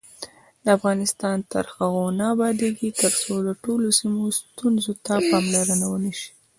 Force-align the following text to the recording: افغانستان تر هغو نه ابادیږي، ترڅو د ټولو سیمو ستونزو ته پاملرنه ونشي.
افغانستان 0.75 1.37
تر 1.51 1.65
هغو 1.75 2.05
نه 2.19 2.25
ابادیږي، 2.35 2.89
ترڅو 3.01 3.33
د 3.47 3.49
ټولو 3.63 3.87
سیمو 3.99 4.23
ستونزو 4.39 4.93
ته 5.05 5.13
پاملرنه 5.29 5.85
ونشي. 5.89 6.29